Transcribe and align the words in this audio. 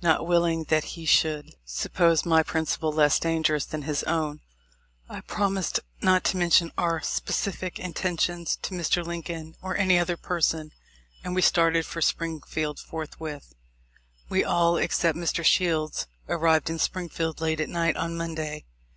Not 0.00 0.24
willing 0.24 0.66
that 0.68 0.84
he 0.94 1.04
should 1.04 1.46
252 1.46 1.48
THE 1.48 1.50
LIFE 1.50 1.58
0F 1.64 1.74
LINCOLN. 2.06 2.16
suppose 2.16 2.30
my 2.30 2.42
principal 2.44 2.92
less 2.92 3.18
dangerous 3.18 3.64
than 3.64 3.82
his 3.82 4.04
own, 4.04 4.40
I 5.08 5.20
promised 5.22 5.80
not 6.00 6.22
to 6.26 6.36
mention 6.36 6.70
our 6.78 7.00
pacific 7.26 7.80
intentions 7.80 8.54
to 8.62 8.70
Mr. 8.70 9.04
Lincoln 9.04 9.56
or 9.60 9.76
any 9.76 9.98
other 9.98 10.16
person; 10.16 10.70
and 11.24 11.34
we 11.34 11.42
started 11.42 11.84
for 11.84 12.00
Springfield 12.00 12.78
forthwith. 12.78 13.52
We 14.28 14.44
all, 14.44 14.76
except 14.76 15.18
Mr. 15.18 15.42
Shields, 15.44 16.06
arrived 16.28 16.70
in 16.70 16.78
Springfield 16.78 17.40
late 17.40 17.58
at 17.58 17.68
night 17.68 17.96
on 17.96 18.16
Monday. 18.16 18.66